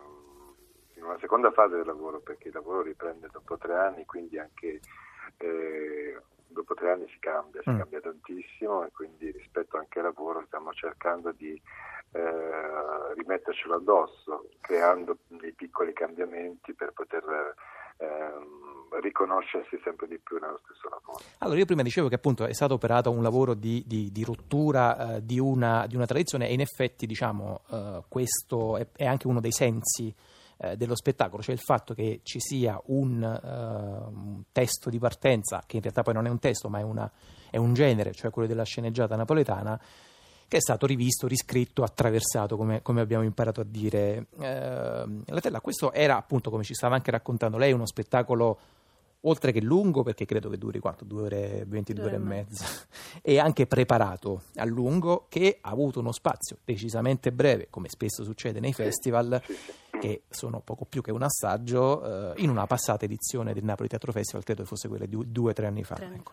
in 0.97 1.03
una 1.05 1.19
seconda 1.19 1.51
fase 1.53 1.77
del 1.77 1.87
lavoro 1.87 2.21
perché 2.21 2.49
il 2.49 2.55
lavoro 2.55 2.83
riprende 2.83 3.29
dopo 3.33 3.57
tre 3.57 3.75
anni, 3.77 4.05
quindi 4.05 4.39
anche 4.39 4.81
eh, 5.39 6.21
dopo 6.47 6.75
tre 6.75 6.91
anni 6.93 7.09
si 7.09 7.19
cambia, 7.21 7.63
si 7.63 7.71
Mm. 7.71 7.79
cambia 7.79 8.01
tantissimo 8.01 8.85
e 8.85 8.91
quindi 8.93 9.31
rispetto 9.31 9.77
anche 9.79 9.99
al 10.01 10.05
lavoro 10.07 10.43
stiamo 10.47 10.73
cercando 10.73 11.33
di 11.33 11.61
eh, 12.15 13.15
rimettercelo 13.15 13.75
addosso, 13.75 14.49
creando 14.61 15.19
dei 15.27 15.53
piccoli 15.53 15.93
cambiamenti 15.93 16.73
per 16.75 16.93
poter 16.93 17.55
ehm, 17.99 19.01
riconoscersi 19.01 19.81
sempre 19.83 20.07
di 20.07 20.19
più 20.19 20.39
nello 20.39 20.61
stesso 20.65 20.89
lavoro. 20.89 21.19
Allora, 21.39 21.59
io 21.59 21.65
prima 21.65 21.83
dicevo 21.83 22.09
che 22.09 22.15
appunto 22.15 22.45
è 22.47 22.53
stato 22.53 22.75
operato 22.75 23.11
un 23.11 23.23
lavoro 23.23 23.55
di, 23.55 23.83
di- 23.87 24.11
di 24.13 24.23
rottura 24.25 25.17
eh, 25.17 25.25
di, 25.25 25.39
una, 25.41 25.87
di 25.87 25.97
una 25.97 26.07
tradizione 26.07 26.49
e 26.49 26.53
in 26.53 26.61
effetti 26.61 27.07
diciamo 27.07 27.63
eh, 27.71 28.03
questo 28.09 28.77
è, 28.77 28.87
è 28.97 29.07
anche 29.07 29.27
uno 29.27 29.41
dei 29.41 29.53
sensi 29.53 30.15
eh, 30.59 30.77
dello 30.77 30.95
spettacolo, 30.95 31.43
cioè 31.43 31.55
il 31.55 31.61
fatto 31.61 31.95
che 31.95 32.21
ci 32.23 32.39
sia 32.39 32.81
un, 32.87 33.21
eh, 33.23 34.09
un 34.09 34.43
testo 34.53 34.89
di 34.91 35.01
partenza, 35.01 35.63
che 35.67 35.77
in 35.77 35.83
realtà 35.83 36.03
poi 36.03 36.15
non 36.15 36.27
è 36.27 36.31
un 36.31 36.39
testo 36.39 36.69
ma 36.69 36.79
è, 36.79 36.83
una- 36.83 37.11
è 37.51 37.57
un 37.57 37.75
genere, 37.75 38.13
cioè 38.13 38.31
quello 38.31 38.47
della 38.47 38.65
sceneggiata 38.65 39.17
napoletana, 39.17 39.81
che 40.49 40.59
è 40.59 40.61
stato 40.61 40.87
rivisto, 40.87 41.27
riscritto, 41.27 41.83
attraversato, 41.83 42.57
come, 42.57 42.83
come 42.83 43.01
abbiamo 43.01 43.25
imparato 43.25 43.61
a 43.61 43.65
dire. 43.65 44.27
Eh, 44.39 45.05
Latella, 45.27 45.61
questo 45.61 45.93
era 45.93 46.17
appunto, 46.17 46.51
come 46.51 46.65
ci 46.65 46.75
stava 46.75 46.95
anche 46.95 47.11
raccontando 47.11 47.57
lei, 47.57 47.73
uno 47.73 47.87
spettacolo 47.87 48.59
oltre 49.25 49.53
che 49.53 49.61
lungo, 49.61 50.03
perché 50.03 50.25
credo 50.25 50.49
che 50.49 50.59
duri 50.59 50.79
quanto? 50.79 51.05
Due 51.05 51.23
ore, 51.23 51.65
22 51.67 51.95
Due 51.95 52.05
ore 52.05 52.15
e 52.15 52.25
e 52.25 52.29
mezza, 52.29 52.67
e 53.23 53.39
anche 53.39 53.67
preparato 53.67 54.43
a 54.57 54.65
lungo, 54.65 55.27
che 55.29 55.59
ha 55.61 55.71
avuto 55.71 56.01
uno 56.01 56.13
spazio 56.13 56.59
decisamente 56.65 57.33
breve, 57.33 57.69
come 57.71 57.89
spesso 57.89 58.25
succede 58.25 58.61
nei 58.61 58.73
festival, 58.73 59.41
che 60.01 60.23
sono 60.29 60.61
poco 60.61 60.85
più 60.85 61.03
che 61.03 61.13
un 61.13 61.23
assaggio, 61.23 62.33
eh, 62.35 62.43
in 62.43 62.51
una 62.51 62.67
passata 62.67 63.05
edizione 63.05 63.53
del 63.53 63.65
Napoli 63.65 63.89
Teatro 63.89 64.13
Festival, 64.13 64.45
credo 64.45 64.63
che 64.63 64.69
fosse 64.69 64.89
quella 64.89 65.07
di 65.07 65.17
due 65.27 65.51
o 65.51 65.55
tre 65.55 65.67
anni 65.67 65.85
fa. 65.85 65.95
Tre 65.95 66.15
ecco. 66.15 66.33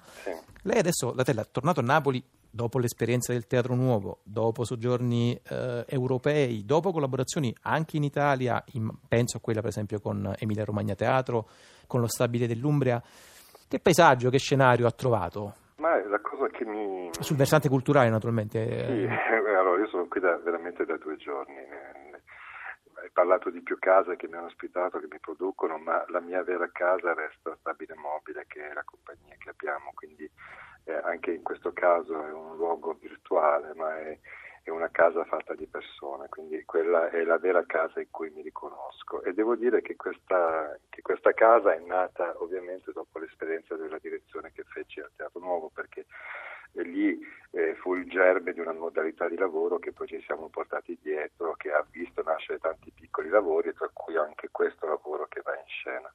Lei 0.63 0.79
adesso, 0.79 1.13
Latella, 1.13 1.41
è 1.41 1.47
tornato 1.49 1.79
a 1.79 1.83
Napoli 1.83 2.23
dopo 2.53 2.79
l'esperienza 2.79 3.31
del 3.31 3.47
Teatro 3.47 3.75
Nuovo, 3.75 4.19
dopo 4.23 4.65
soggiorni 4.65 5.39
eh, 5.47 5.85
europei, 5.87 6.65
dopo 6.65 6.91
collaborazioni 6.91 7.55
anche 7.61 7.95
in 7.95 8.03
Italia, 8.03 8.61
in- 8.73 8.91
penso 9.07 9.37
a 9.37 9.39
quella 9.39 9.61
per 9.61 9.69
esempio 9.69 10.01
con 10.01 10.35
Emilia 10.37 10.65
Romagna 10.65 10.93
Teatro, 10.93 11.47
con 11.91 11.99
lo 11.99 12.07
Stabile 12.07 12.47
dell'Umbria. 12.47 13.03
Che 13.67 13.79
paesaggio, 13.79 14.29
che 14.29 14.39
scenario 14.39 14.87
ha 14.87 14.91
trovato? 14.91 15.55
Ma 15.75 16.01
la 16.07 16.21
cosa 16.21 16.47
che 16.47 16.63
mi... 16.63 17.09
Sul 17.19 17.35
versante 17.35 17.67
culturale 17.67 18.09
naturalmente. 18.09 18.63
Sì, 18.63 19.07
allora 19.59 19.81
io 19.81 19.87
sono 19.87 20.07
qui 20.07 20.21
da- 20.21 20.37
veramente 20.37 20.85
da 20.85 20.95
due 20.95 21.17
giorni. 21.17 21.57
Hai 21.57 23.09
parlato 23.11 23.49
di 23.49 23.61
più 23.61 23.77
case 23.77 24.15
che 24.15 24.29
mi 24.29 24.35
hanno 24.35 24.45
ospitato, 24.45 24.99
che 24.99 25.07
mi 25.11 25.19
producono, 25.19 25.77
ma 25.79 26.05
la 26.07 26.21
mia 26.21 26.41
vera 26.43 26.69
casa 26.71 27.13
resta 27.13 27.57
Stabile 27.59 27.95
Mobile, 27.95 28.45
che 28.47 28.69
è 28.69 28.73
la 28.73 28.83
compagnia 28.85 29.35
che 29.37 29.49
abbiamo, 29.49 29.91
quindi 29.93 30.29
eh, 30.85 31.01
anche 31.03 31.31
in 31.33 31.41
questo 31.43 31.73
caso 31.73 32.13
è 32.23 32.31
un 32.31 32.55
luogo 32.55 32.95
virtuale, 33.01 33.73
ma 33.75 33.97
è, 33.97 34.17
è 34.63 34.69
una 34.69 34.89
casa 34.89 35.23
fatta 35.25 35.55
di 35.55 35.65
persone, 35.65 36.29
quindi 36.29 36.63
quella 36.65 37.09
è 37.09 37.23
la 37.23 37.37
vera 37.37 37.65
casa 37.65 37.99
in 37.99 38.09
cui 38.11 38.29
mi 38.29 38.41
riconosco. 38.41 39.23
E 39.23 39.33
devo 39.33 39.55
dire 39.55 39.81
che 39.81 39.95
questa, 39.95 40.77
che 40.89 41.01
questa 41.01 41.33
casa 41.33 41.73
è 41.73 41.79
nata 41.79 42.33
ovviamente 42.37 42.91
dopo 42.91 43.19
l'esperienza 43.19 43.75
della 43.75 43.97
direzione 43.99 44.51
che 44.51 44.63
feci 44.63 44.99
al 44.99 45.11
Teatro 45.15 45.39
Nuovo, 45.39 45.71
perché 45.73 46.05
lì 46.73 47.19
eh, 47.51 47.75
fu 47.75 47.95
il 47.95 48.07
germe 48.07 48.53
di 48.53 48.59
una 48.59 48.73
modalità 48.73 49.27
di 49.27 49.35
lavoro 49.35 49.79
che 49.79 49.91
poi 49.91 50.07
ci 50.07 50.21
siamo 50.25 50.47
portati 50.49 50.97
dietro, 51.01 51.55
che 51.55 51.71
ha 51.71 51.85
visto 51.89 52.21
nascere 52.23 52.59
tanti 52.59 52.91
piccoli 52.91 53.29
lavori, 53.29 53.73
tra 53.73 53.89
cui 53.91 54.15
anche 54.15 54.49
questo 54.51 54.85
lavoro 54.87 55.27
che 55.27 55.41
va 55.43 55.55
in 55.55 55.67
scena. 55.67 56.13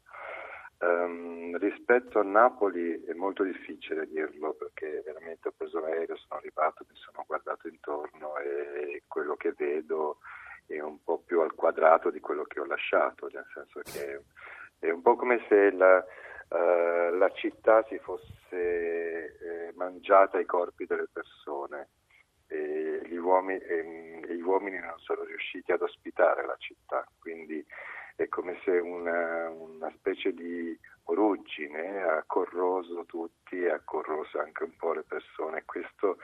Rispetto 1.97 2.19
a 2.21 2.25
Napoli 2.25 3.05
è 3.05 3.15
molto 3.15 3.43
difficile 3.43 4.07
dirlo 4.07 4.53
perché 4.53 5.00
veramente 5.03 5.49
ho 5.49 5.55
preso 5.57 5.81
l'aereo, 5.81 6.15
sono 6.17 6.38
arrivato, 6.38 6.85
mi 6.87 6.95
sono 6.95 7.25
guardato 7.26 7.69
intorno 7.69 8.37
e 8.37 9.05
quello 9.09 9.35
che 9.37 9.55
vedo 9.57 10.19
è 10.67 10.79
un 10.81 11.03
po' 11.03 11.23
più 11.25 11.41
al 11.41 11.55
quadrato 11.55 12.11
di 12.11 12.21
quello 12.21 12.45
che 12.45 12.61
ho 12.61 12.67
lasciato, 12.67 13.31
nel 13.33 13.47
senso 13.55 13.81
che 13.81 14.21
è 14.79 14.91
un 14.91 15.00
po' 15.00 15.17
come 15.17 15.43
se 15.49 15.71
la, 15.71 16.05
eh, 16.50 17.12
la 17.12 17.31
città 17.31 17.83
si 17.88 17.99
fosse 17.99 18.19
eh, 18.50 19.73
mangiata 19.75 20.37
ai 20.37 20.45
corpi 20.45 20.85
delle 20.85 21.09
persone. 21.11 21.88
E 22.49 23.00
gli, 23.07 23.17
uomini, 23.17 23.59
e 23.59 24.21
gli 24.29 24.43
uomini 24.43 24.79
non 24.79 24.99
sono 24.99 25.25
riusciti 25.25 25.73
ad 25.73 25.81
ospitare 25.81 26.45
la 26.45 26.57
città, 26.59 27.09
quindi 27.19 27.65
è 28.17 28.29
come 28.29 28.59
se 28.65 28.71
una, 28.71 29.51
una 29.51 29.93
specie 29.97 30.33
di 30.33 30.77
ruggine 31.05 32.03
ha 32.03 32.25
corroso 32.27 33.05
tutti 33.07 33.61
e 33.61 33.71
ha 33.71 33.81
corroso 33.85 34.41
anche 34.41 34.65
un 34.65 34.73
po' 34.77 34.95
le 34.95 35.05
persone. 35.07 35.63
Questo 35.65 36.17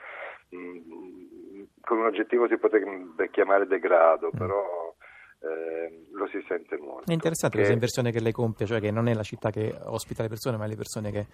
mm, 0.53 1.63
con 1.81 1.99
un 1.99 2.05
aggettivo 2.05 2.47
si 2.47 2.57
potrebbe 2.57 3.29
chiamare 3.29 3.67
degrado, 3.67 4.27
mm. 4.27 4.37
però 4.37 4.95
eh, 5.39 6.07
lo 6.11 6.27
si 6.27 6.43
sente 6.47 6.77
molto. 6.77 7.09
È 7.09 7.13
interessante 7.13 7.57
questa 7.57 7.73
inversione 7.73 8.11
che 8.11 8.21
lei 8.21 8.31
compie, 8.31 8.65
cioè 8.65 8.79
che 8.79 8.91
non 8.91 9.07
è 9.07 9.13
la 9.13 9.23
città 9.23 9.51
che 9.51 9.73
ospita 9.83 10.23
le 10.23 10.29
persone, 10.29 10.57
ma 10.57 10.65
le 10.65 10.75
persone 10.75 11.11
che, 11.11 11.27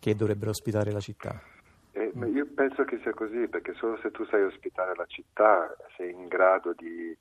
che 0.00 0.14
dovrebbero 0.16 0.50
ospitare 0.50 0.90
la 0.90 1.00
città. 1.00 1.40
Eh, 1.92 2.10
io 2.32 2.46
penso 2.54 2.84
che 2.84 2.98
sia 3.02 3.12
così, 3.12 3.46
perché 3.48 3.72
solo 3.74 3.98
se 4.02 4.10
tu 4.10 4.24
sai 4.24 4.42
ospitare 4.42 4.94
la 4.96 5.04
città 5.06 5.76
sei 5.96 6.10
in 6.10 6.26
grado 6.26 6.72
di, 6.72 7.16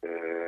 eh, 0.00 0.45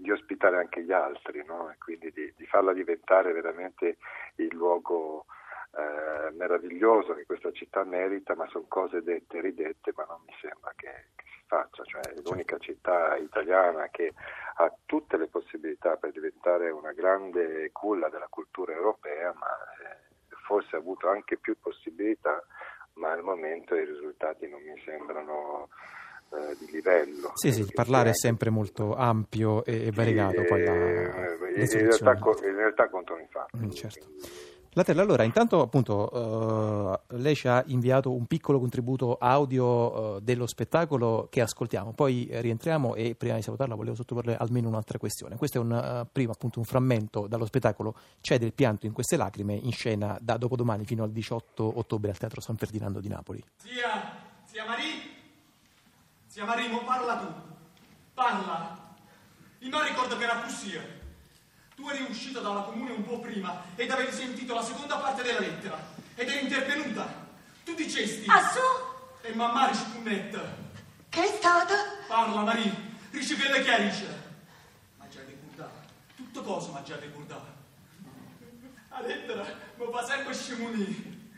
di 0.00 0.10
ospitare 0.10 0.56
anche 0.56 0.82
gli 0.82 0.92
altri, 0.92 1.44
no? 1.44 1.70
e 1.70 1.76
quindi 1.78 2.10
di, 2.12 2.32
di, 2.36 2.46
farla 2.46 2.72
diventare 2.72 3.32
veramente 3.32 3.98
il 4.36 4.54
luogo 4.54 5.26
eh, 5.72 6.30
meraviglioso 6.32 7.14
che 7.14 7.26
questa 7.26 7.52
città 7.52 7.84
merita, 7.84 8.34
ma 8.34 8.46
sono 8.48 8.64
cose 8.68 9.02
dette 9.02 9.38
e 9.38 9.40
ridette, 9.40 9.92
ma 9.94 10.04
non 10.04 10.20
mi 10.26 10.34
sembra 10.40 10.72
che, 10.76 11.08
che 11.14 11.24
si 11.24 11.42
faccia. 11.46 11.84
Cioè, 11.84 12.00
è 12.00 12.20
l'unica 12.24 12.58
città 12.58 13.16
italiana 13.16 13.88
che 13.90 14.12
ha 14.54 14.74
tutte 14.86 15.16
le 15.16 15.28
possibilità 15.28 15.96
per 15.96 16.12
diventare 16.12 16.70
una 16.70 16.92
grande 16.92 17.70
culla 17.72 18.08
della 18.08 18.28
cultura 18.28 18.72
europea, 18.72 19.32
ma 19.34 19.48
eh, 19.82 20.34
forse 20.44 20.76
ha 20.76 20.78
avuto 20.78 21.08
anche 21.08 21.36
più 21.36 21.56
possibilità 21.60 22.42
ma 22.94 23.12
al 23.12 23.22
momento 23.22 23.74
i 23.74 23.84
risultati 23.84 24.48
non 24.48 24.62
mi 24.62 24.78
sembrano 24.84 25.68
eh, 26.32 26.56
di 26.58 26.70
livello. 26.70 27.32
Sì, 27.34 27.52
sì, 27.52 27.66
parlare 27.72 28.10
è 28.10 28.14
sempre 28.14 28.50
molto 28.50 28.94
ampio 28.94 29.64
e, 29.64 29.90
variegato. 29.92 30.42
Sì, 30.42 30.46
poi 30.46 30.64
la, 30.64 30.72
eh, 30.72 31.32
in, 31.56 31.68
realtà, 31.68 32.46
in, 32.46 32.56
realtà, 32.56 32.88
contano 32.88 33.20
i 33.20 33.26
fatti. 33.28 33.56
Mm, 33.58 33.70
certo. 33.70 34.06
Latella, 34.74 35.02
allora, 35.02 35.24
intanto 35.24 35.62
appunto 35.62 36.08
uh, 36.16 37.16
lei 37.16 37.34
ci 37.34 37.48
ha 37.48 37.60
inviato 37.66 38.12
un 38.12 38.26
piccolo 38.26 38.60
contributo 38.60 39.16
audio 39.18 39.66
uh, 40.14 40.20
dello 40.20 40.46
spettacolo 40.46 41.26
che 41.28 41.40
ascoltiamo, 41.40 41.92
poi 41.92 42.28
rientriamo 42.30 42.94
e 42.94 43.16
prima 43.16 43.34
di 43.34 43.42
salutarla 43.42 43.74
volevo 43.74 43.96
sottoporre 43.96 44.36
almeno 44.36 44.68
un'altra 44.68 44.98
questione. 44.98 45.34
Questo 45.36 45.58
è 45.58 45.60
un, 45.60 45.72
uh, 45.72 46.08
prima 46.12 46.30
appunto 46.30 46.60
un 46.60 46.64
frammento 46.64 47.26
dallo 47.26 47.46
spettacolo 47.46 47.96
C'è 48.20 48.38
del 48.38 48.52
pianto 48.52 48.86
in 48.86 48.92
queste 48.92 49.16
lacrime 49.16 49.54
in 49.54 49.72
scena 49.72 50.16
da 50.20 50.36
dopodomani 50.36 50.84
fino 50.84 51.02
al 51.02 51.10
18 51.10 51.78
ottobre 51.78 52.10
al 52.10 52.18
Teatro 52.18 52.40
San 52.40 52.56
Ferdinando 52.56 53.00
di 53.00 53.08
Napoli. 53.08 53.42
Zia, 53.56 54.18
zia 54.44 54.64
Marie, 54.66 55.09
zia 56.40 56.44
Marino, 56.46 56.82
parla 56.84 57.16
tu, 57.16 57.32
parla. 58.14 58.78
Io 59.58 59.68
non 59.68 59.84
ricordo 59.84 60.16
che 60.16 60.24
era 60.24 60.36
Pussia. 60.36 60.82
Tu 61.74 61.86
eri 61.88 62.06
uscita 62.08 62.40
dalla 62.40 62.62
comune 62.62 62.92
un 62.92 63.04
po' 63.04 63.20
prima 63.20 63.62
ed 63.74 63.90
avevi 63.90 64.10
sentito 64.10 64.54
la 64.54 64.62
seconda 64.62 64.96
parte 64.96 65.22
della 65.22 65.40
lettera 65.40 65.78
ed 66.14 66.28
eri 66.28 66.44
intervenuta. 66.44 67.26
Tu 67.62 67.74
dicesti... 67.74 68.24
Ah, 68.28 68.48
su? 68.48 69.26
E 69.26 69.34
mamma 69.34 69.68
riscipunnetta. 69.68 70.40
Che 71.10 71.22
è 71.22 71.36
stata? 71.36 71.74
Parla, 72.06 72.40
Marie. 72.40 72.74
Dici 73.10 73.36
che 73.36 73.50
le 73.50 73.62
chiarisce. 73.62 74.32
Ma 74.96 75.08
già 75.08 75.20
ricordato. 75.26 75.78
Tutto 76.16 76.42
cosa 76.42 76.70
ma 76.70 76.82
già 76.82 76.96
ricordato. 76.96 77.58
La 78.88 79.00
lettera 79.02 79.44
mi 79.76 79.86
fa 79.92 80.04
sempre 80.06 80.34
scimunì. 80.34 81.32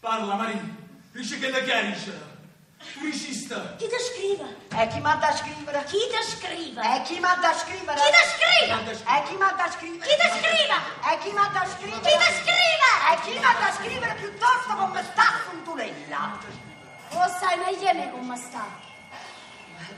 Parla, 0.00 0.36
Marie. 0.36 0.74
Dici 1.12 1.38
che 1.38 1.50
le 1.50 1.64
chiarisce. 1.64 2.33
Pubblicista. 2.92 3.74
Chi 3.76 3.86
ti 3.88 3.96
scrive? 3.98 4.44
E 4.76 4.86
chi 4.88 5.00
mi 5.00 5.10
ha 5.10 5.14
da 5.16 5.32
scrivere? 5.32 5.84
Chi 5.84 5.98
ti 6.10 6.22
scrive? 6.30 6.80
E 6.82 7.02
chi 7.02 7.18
mi 7.18 7.24
ha 7.24 7.34
da 7.40 7.52
scrivere? 7.54 8.00
Chi 8.00 8.10
ti 8.10 8.24
scrive? 8.34 8.74
E 9.04 9.22
chi 9.24 9.34
mi 9.36 9.42
ha 9.42 9.54
da 9.56 9.70
scrivere? 9.70 10.06
Chi 10.06 10.14
ti 10.20 10.28
scrive? 10.38 10.76
E 11.10 11.18
chi 11.18 11.30
mi 11.32 11.38
ha 11.38 11.48
da 11.52 11.64
scrivere? 11.66 12.00
Chi 12.00 12.16
ti 12.18 12.30
scrive? 12.38 12.88
E 13.10 13.20
chi 13.22 13.30
mi 13.38 13.44
ha 13.44 13.56
da 13.58 13.72
scrivere 13.72 14.14
piuttosto 14.14 14.74
come 14.76 15.02
sta 15.02 15.26
Funtulella? 15.48 16.38
O 17.10 17.28
sai 17.38 17.56
meglio 17.58 17.94
me 17.94 18.10
come 18.10 18.36
sta? 18.36 18.83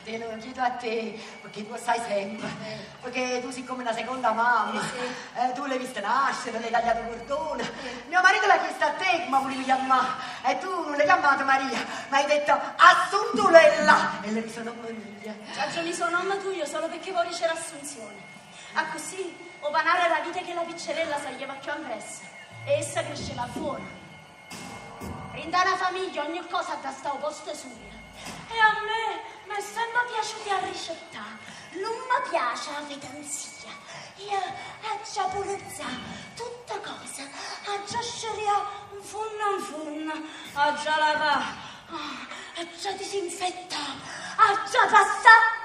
Te 0.04 0.18
lo 0.18 0.36
chiedo 0.38 0.62
a 0.62 0.70
te, 0.70 1.20
perché 1.42 1.66
tu 1.66 1.76
sai 1.76 2.00
sempre, 2.06 2.48
perché 3.00 3.40
tu 3.40 3.50
sei 3.50 3.64
come 3.64 3.82
una 3.82 3.92
seconda 3.92 4.30
mamma, 4.32 4.80
eh, 5.34 5.52
tu 5.52 5.64
l'hai 5.64 5.78
vista 5.78 6.00
nascere, 6.00 6.60
l'hai 6.60 6.70
tagliato 6.70 7.00
il 7.00 7.24
cordone, 7.26 7.72
mio 8.06 8.20
marito 8.20 8.46
l'ha 8.46 8.58
chiesto 8.58 8.84
a 8.84 8.90
te 8.90 9.24
come 9.24 9.42
volevi 9.42 9.64
chiamare, 9.64 10.06
e 10.44 10.58
tu 10.58 10.70
non 10.70 10.96
l'hai 10.96 11.06
chiamata 11.06 11.42
Maria, 11.44 11.84
ma 12.08 12.18
hai 12.18 12.26
detto 12.26 12.52
Assuntulella, 12.76 14.22
e 14.22 14.30
le 14.30 14.48
sono 14.48 14.72
famiglia. 14.80 15.34
Ragioni 15.56 15.92
sono 15.92 16.18
nonna 16.18 16.36
tuyo 16.36 16.64
solo 16.66 16.88
perché 16.88 17.10
vuoi 17.10 17.26
ricevere 17.26 17.58
assunzione. 17.58 18.34
A 18.74 18.86
così, 18.86 19.36
o 19.60 19.70
panare 19.70 20.08
la 20.08 20.20
vita 20.20 20.40
che 20.40 20.54
la 20.54 20.62
piccerella 20.62 21.18
saglieva 21.18 21.54
più 21.54 21.72
ampressa, 21.72 22.22
e 22.64 22.78
essa 22.78 23.02
cresceva 23.02 23.48
fuori. 23.52 23.82
In 25.34 25.48
una 25.48 25.76
famiglia 25.76 26.22
ogni 26.22 26.46
cosa 26.48 26.76
da 26.80 26.92
sta 26.92 27.10
posto 27.10 27.54
suo. 27.54 27.84
E 28.48 28.58
a 28.58 28.72
me 28.82 29.34
mi 29.46 29.54
è 29.54 29.60
sempre 29.60 30.00
piaciuto 30.10 30.50
a 30.50 30.58
ricettare. 30.66 31.38
Non 31.72 31.92
mi 31.92 32.30
piace 32.30 32.70
la 32.72 32.82
fetanzia. 32.86 33.70
Io 34.16 34.38
ho 34.38 35.00
già 35.12 35.24
pulizzato 35.24 36.24
tutte 36.34 36.80
cose. 36.80 37.30
Ho 37.66 37.84
già 37.84 38.00
scegliato 38.02 38.68
un 38.92 39.02
funno 39.02 39.56
in 39.56 39.62
funno. 39.62 40.12
Ho 40.12 40.74
già 40.82 40.98
lavato. 40.98 41.64
Ho 42.58 42.66
già 42.80 42.92
disinfettato. 42.92 44.04
Ho 44.38 44.70
già 44.70 44.86
passato. 44.86 45.55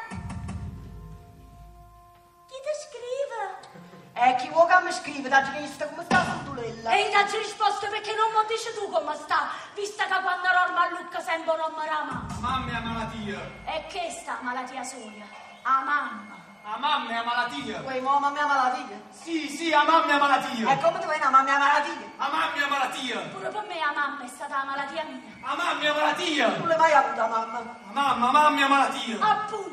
E 4.31 4.35
chi 4.35 4.47
vuoi 4.47 4.65
che 4.65 4.79
mi 4.81 4.91
scrive? 4.93 5.27
Dagli 5.27 5.59
lista 5.59 5.85
come 5.87 6.03
sta 6.03 6.23
Santulella? 6.23 6.89
E 6.91 7.09
dagli 7.11 7.35
risposta 7.35 7.87
perché 7.87 8.15
non 8.15 8.31
mi 8.31 8.47
dici 8.47 8.71
tu 8.73 8.89
come 8.89 9.13
sta, 9.15 9.49
vista 9.75 10.05
che 10.05 10.21
quando 10.23 10.47
Norma 10.47 10.83
a 10.83 10.89
Lucca 10.89 11.19
sempre 11.19 11.57
non 11.57 11.73
mi 11.75 11.85
rama. 11.85 12.25
Mamma 12.39 12.77
è 12.77 12.79
malattia. 12.79 13.39
E 13.65 13.85
che 13.91 14.07
sta 14.09 14.37
malattia 14.39 14.83
soia? 14.85 15.27
A 15.63 15.83
mamma. 15.83 16.39
A 16.63 16.77
mamma 16.77 17.09
è 17.11 17.25
malattia. 17.25 17.81
Poi 17.81 17.99
mo 17.99 18.19
mamma 18.19 18.39
è 18.39 18.45
malattia? 18.45 19.01
Sì, 19.11 19.49
sì, 19.49 19.73
a 19.73 19.83
mamma 19.83 20.15
è 20.15 20.17
malattia. 20.17 20.71
E 20.71 20.79
come 20.79 20.99
tu 20.99 21.07
vedi 21.07 21.23
a 21.23 21.29
mamma 21.29 21.53
è 21.53 21.57
malattia? 21.57 22.07
A 22.15 22.29
mamma 22.29 22.53
è 22.53 22.69
malattia. 22.69 23.19
Pure 23.35 23.49
per 23.49 23.65
me 23.67 23.81
a 23.81 23.91
mamma 23.91 24.23
è 24.23 24.27
stata 24.29 24.55
la 24.55 24.63
malattia 24.63 25.03
mia. 25.03 25.19
A 25.41 25.55
mamma 25.55 25.81
è 25.81 25.91
malattia. 25.91 26.51
Tu 26.53 26.65
l'hai 26.67 26.77
mai 26.77 26.93
avuta 26.93 27.27
mamma? 27.27 27.57
A 27.59 27.91
mamma, 27.91 28.31
mamma 28.31 28.63
è 28.63 28.67
malattia. 28.69 29.17
Appunto. 29.19 29.70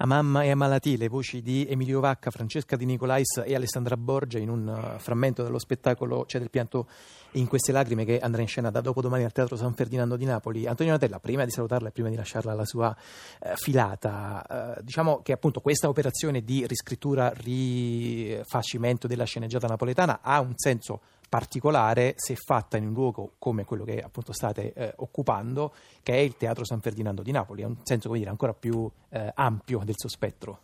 A 0.00 0.06
mamma 0.06 0.44
e 0.44 0.50
a 0.50 0.54
malattie, 0.54 0.96
le 0.96 1.08
voci 1.08 1.42
di 1.42 1.66
Emilio 1.68 1.98
Vacca, 1.98 2.30
Francesca 2.30 2.76
Di 2.76 2.84
Nicolais 2.84 3.42
e 3.44 3.52
Alessandra 3.56 3.96
Borgia 3.96 4.38
in 4.38 4.48
un 4.48 4.68
uh, 4.68 5.00
frammento 5.00 5.42
dello 5.42 5.58
spettacolo 5.58 6.24
C'è 6.24 6.38
del 6.38 6.50
pianto 6.50 6.86
in 7.32 7.48
queste 7.48 7.72
lacrime 7.72 8.04
che 8.04 8.20
andrà 8.20 8.40
in 8.40 8.46
scena 8.46 8.70
da 8.70 8.80
dopodomani 8.80 9.24
al 9.24 9.32
Teatro 9.32 9.56
San 9.56 9.74
Ferdinando 9.74 10.14
di 10.14 10.24
Napoli. 10.24 10.68
Antonio 10.68 10.92
Natella, 10.92 11.18
prima 11.18 11.44
di 11.44 11.50
salutarla 11.50 11.88
e 11.88 11.90
prima 11.90 12.10
di 12.10 12.14
lasciarla 12.14 12.52
alla 12.52 12.64
sua 12.64 12.96
eh, 13.42 13.56
filata, 13.56 14.76
eh, 14.76 14.82
diciamo 14.84 15.20
che 15.20 15.32
appunto 15.32 15.58
questa 15.58 15.88
operazione 15.88 16.44
di 16.44 16.64
riscrittura, 16.64 17.32
rifacimento 17.34 19.08
della 19.08 19.24
sceneggiata 19.24 19.66
napoletana 19.66 20.20
ha 20.22 20.38
un 20.38 20.52
senso 20.54 21.00
particolare 21.28 22.14
se 22.16 22.34
fatta 22.36 22.76
in 22.76 22.86
un 22.86 22.92
luogo 22.92 23.32
come 23.38 23.64
quello 23.64 23.84
che 23.84 24.00
appunto 24.00 24.32
state 24.32 24.72
eh, 24.72 24.92
occupando, 24.96 25.72
che 26.02 26.14
è 26.14 26.18
il 26.18 26.36
Teatro 26.36 26.64
San 26.64 26.80
Ferdinando 26.80 27.22
di 27.22 27.32
Napoli, 27.32 27.62
ha 27.62 27.66
un 27.66 27.76
senso 27.82 28.12
dire, 28.12 28.30
ancora 28.30 28.54
più 28.54 28.90
eh, 29.10 29.30
ampio 29.34 29.80
del 29.84 29.94
suo 29.96 30.08
spettro. 30.08 30.60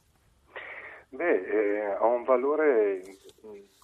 Beh, 1.11 1.25
eh, 1.25 1.97
ha 2.01 2.07
un 2.07 2.25
valore 2.25 3.01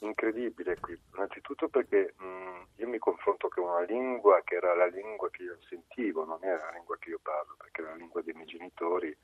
incredibile 0.01 0.79
qui, 0.81 0.99
innanzitutto 1.15 1.69
perché 1.69 2.15
mh, 2.17 2.67
io 2.77 2.89
mi 2.89 2.99
confronto 2.99 3.49
con 3.49 3.65
una 3.65 3.83
lingua 3.83 4.41
che 4.45 4.57
era 4.57 4.75
la 4.75 4.87
lingua 4.87 5.31
che 5.31 5.43
io 5.43 5.59
sentivo, 5.69 6.25
non 6.25 6.39
era 6.43 6.65
la 6.65 6.73
lingua 6.75 6.97
che 6.99 7.11
io 7.11 7.21
parlo, 7.23 7.55
perché 7.59 7.83
era 7.83 7.91
la 7.91 7.97
lingua 7.97 8.23
dei 8.23 8.35
miei 8.35 8.47
genitori 8.47 9.17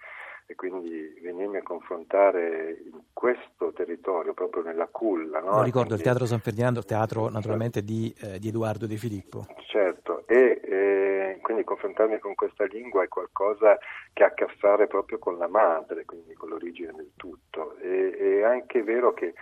e 0.48 0.54
quindi 0.54 1.18
venirmi 1.22 1.56
a 1.56 1.62
confrontare 1.62 2.78
in 2.84 3.02
questo 3.12 3.72
territorio, 3.72 4.32
proprio 4.32 4.62
nella 4.62 4.86
culla. 4.86 5.40
No? 5.40 5.56
Lo 5.56 5.62
ricordo, 5.62 5.88
quindi, 5.88 5.94
il 5.94 6.02
Teatro 6.02 6.26
San 6.26 6.38
Ferdinando, 6.38 6.78
il 6.78 6.84
teatro 6.84 7.28
naturalmente 7.28 7.82
di, 7.82 8.14
eh, 8.20 8.38
di 8.38 8.48
Edoardo 8.48 8.86
De 8.86 8.96
Filippo. 8.96 9.46
Certo, 9.66 10.24
e 10.26 10.60
eh, 10.62 11.38
quindi 11.42 11.64
confrontarmi 11.64 12.18
con 12.20 12.34
questa 12.36 12.64
lingua 12.64 13.02
è 13.02 13.08
qualcosa 13.08 13.76
che 14.12 14.22
ha 14.22 14.28
a 14.28 14.34
che 14.34 14.46
fare 14.58 14.86
proprio 14.86 15.18
con 15.18 15.36
la 15.36 15.48
madre, 15.48 16.04
quindi 16.04 16.34
con 16.34 16.48
l'origine 16.48 16.92
del 16.92 17.10
tutto. 17.16 17.76
E, 17.78 18.38
è 18.38 18.42
anche 18.42 18.82
vero 18.84 19.12
che 19.12 19.34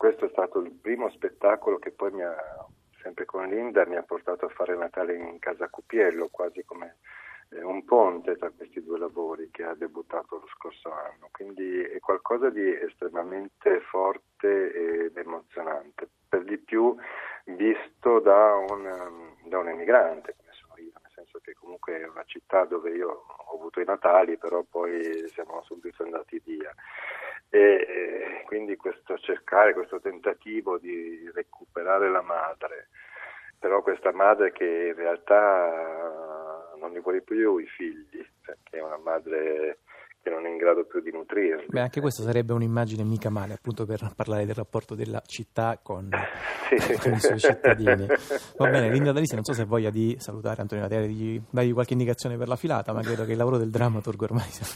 questo 0.00 0.24
è 0.24 0.30
stato 0.30 0.60
il 0.60 0.70
primo 0.70 1.10
spettacolo 1.10 1.78
che 1.78 1.90
poi 1.90 2.10
mi 2.10 2.22
ha, 2.22 2.34
sempre 3.02 3.26
con 3.26 3.46
Linda, 3.46 3.84
mi 3.84 3.96
ha 3.96 4.02
portato 4.02 4.46
a 4.46 4.48
fare 4.48 4.74
Natale 4.74 5.14
in 5.14 5.38
casa 5.38 5.68
Cupiello, 5.68 6.28
quasi 6.30 6.64
come 6.64 6.96
un 7.50 7.84
ponte 7.84 8.38
tra 8.38 8.48
questi 8.48 8.82
due 8.82 8.98
lavori 8.98 9.50
che 9.50 9.62
ha 9.62 9.74
debuttato 9.74 10.36
lo 10.36 10.48
scorso 10.54 10.90
anno, 10.90 11.28
quindi 11.30 11.82
è 11.82 11.98
qualcosa 11.98 12.48
di 12.48 12.66
estremamente 12.80 13.80
forte 13.90 14.72
ed 14.72 15.18
emozionante, 15.18 16.08
per 16.26 16.44
di 16.44 16.56
più 16.56 16.96
visto 17.44 18.20
da 18.20 18.54
un, 18.54 19.34
da 19.44 19.58
un 19.58 19.68
emigrante 19.68 20.34
come 20.34 20.52
sono 20.52 20.72
io, 20.78 20.92
nel 21.02 21.12
senso 21.14 21.40
che 21.42 21.52
comunque 21.52 22.00
è 22.00 22.08
una 22.08 22.24
città 22.24 22.64
dove 22.64 22.88
io 22.92 23.26
ho 23.26 23.54
avuto 23.54 23.80
i 23.80 23.84
Natali, 23.84 24.38
però 24.38 24.62
poi 24.62 25.28
siamo 25.28 25.60
subito 25.64 26.04
andati 26.04 26.40
via. 26.42 26.74
E 27.50 28.42
quindi 28.46 28.76
questo 28.76 29.18
cercare, 29.18 29.74
questo 29.74 30.00
tentativo 30.00 30.78
di 30.78 31.30
recuperare 31.34 32.08
la 32.08 32.22
madre, 32.22 32.88
però 33.58 33.82
questa 33.82 34.12
madre 34.12 34.52
che 34.52 34.64
in 34.64 34.94
realtà 34.94 36.70
non 36.78 36.92
li 36.92 37.00
vuole 37.00 37.20
più 37.20 37.58
i 37.58 37.66
figli, 37.66 38.24
perché 38.40 38.78
è 38.78 38.82
una 38.82 38.98
madre 38.98 39.78
che 40.22 40.28
non 40.28 40.44
è 40.44 40.50
in 40.50 40.58
grado 40.58 40.84
più 40.84 41.00
di 41.00 41.10
nutrirli. 41.10 41.66
Beh, 41.68 41.80
anche 41.80 42.00
questa 42.00 42.22
sarebbe 42.22 42.52
un'immagine 42.52 43.02
mica 43.04 43.30
male, 43.30 43.54
appunto 43.54 43.86
per 43.86 44.12
parlare 44.14 44.44
del 44.44 44.54
rapporto 44.54 44.94
della 44.94 45.22
città 45.26 45.78
con, 45.82 46.10
sì. 46.68 46.96
con 47.00 47.12
i 47.12 47.20
suoi 47.20 47.38
cittadini. 47.38 48.06
Va 48.56 48.68
bene, 48.68 48.90
Linda 48.90 49.12
Dalisi, 49.12 49.34
non 49.34 49.44
so 49.44 49.54
se 49.54 49.64
voglia 49.64 49.90
di 49.90 50.16
salutare 50.18 50.60
Antonio 50.60 50.84
Natale, 50.84 51.06
di 51.06 51.40
dargli 51.50 51.72
qualche 51.72 51.94
indicazione 51.94 52.36
per 52.36 52.48
la 52.48 52.56
filata, 52.56 52.92
ma 52.92 53.00
credo 53.00 53.24
che 53.24 53.32
il 53.32 53.38
lavoro 53.38 53.56
del 53.56 53.70
drammaturgo 53.70 54.24
ormai 54.24 54.48
sia 54.50 54.66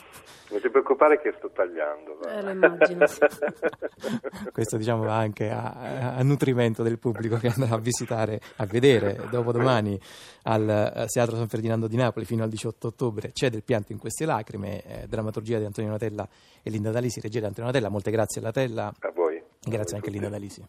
non 0.55 0.63
ti 0.63 0.71
preoccupare 0.71 1.21
che 1.21 1.35
sto 1.37 1.51
tagliando. 1.51 2.21
Eh, 2.29 2.43
lo 2.43 2.51
immagino. 2.51 3.07
Questo 4.53 4.77
diciamo 4.77 5.03
va 5.03 5.17
anche 5.17 5.51
a, 5.51 6.15
a, 6.15 6.23
nutrimento 6.23 6.85
del 6.85 6.99
pubblico 6.99 7.37
che 7.39 7.49
andrà 7.49 7.75
a 7.75 7.79
visitare, 7.79 8.41
a 8.57 8.67
vedere 8.67 9.27
dopodomani 9.31 9.99
al 10.45 10.95
eh, 10.95 11.07
Teatro 11.07 11.35
San 11.35 11.49
Ferdinando 11.49 11.89
di 11.89 11.97
Napoli 11.97 12.25
fino 12.25 12.45
al 12.45 12.51
18 12.51 12.87
ottobre. 12.87 13.33
C'è 13.33 13.51
del 13.51 13.65
pianto 13.65 13.91
in 13.91 13.99
queste 13.99 14.25
lacrime, 14.25 14.83
eh, 14.85 15.07
drammaturgia 15.09 15.59
di 15.59 15.65
Antonio 15.65 15.91
Natella 15.91 16.27
e 16.63 16.71
Linda 16.71 16.93
Dalisi, 16.93 17.21
regia 17.21 17.41
di 17.41 17.47
Antonio 17.47 17.71
Natella. 17.71 17.89
Molte 17.89 18.13
grazie 18.13 18.41
alla 18.41 18.53
Tella. 18.53 18.93
A 18.97 19.11
voi. 19.13 19.43
Grazie 19.61 19.95
a 19.95 19.97
anche 19.97 20.11
a 20.11 20.13
Linda 20.13 20.29
Dalisi. 20.29 20.65